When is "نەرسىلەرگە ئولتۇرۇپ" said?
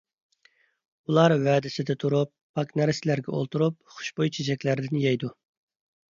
2.81-3.77